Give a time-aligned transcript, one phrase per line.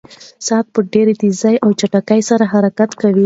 [0.47, 3.19] ساعت په ډېرې تېزۍ او چټکتیا سره حرکت کوي.